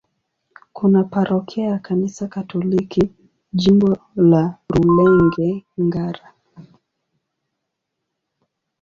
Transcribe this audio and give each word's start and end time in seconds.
Kuna 0.73 1.03
parokia 1.03 1.65
ya 1.65 1.79
Kanisa 1.79 2.27
Katoliki, 2.27 3.09
Jimbo 3.55 3.97
la 4.15 4.57
Rulenge-Ngara. 4.69 6.33